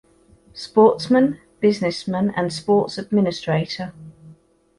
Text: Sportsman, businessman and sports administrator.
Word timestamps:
Sportsman, 0.55 1.39
businessman 1.59 2.31
and 2.35 2.51
sports 2.51 2.97
administrator. 2.97 3.93